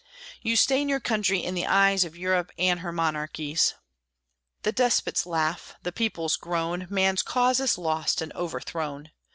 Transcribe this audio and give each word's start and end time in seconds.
You 0.41 0.55
stain 0.55 0.89
your 0.89 0.99
country 0.99 1.43
in 1.43 1.53
the 1.53 1.67
eyes 1.67 2.03
Of 2.03 2.17
Europe 2.17 2.49
and 2.57 2.79
her 2.79 2.91
monarchies! 2.91 3.75
The 4.63 4.71
despots 4.71 5.27
laugh, 5.27 5.75
the 5.83 5.91
peoples 5.91 6.37
groan; 6.37 6.87
Man's 6.89 7.21
cause 7.21 7.59
is 7.59 7.77
lost 7.77 8.19
and 8.19 8.33
overthrown! 8.33 9.11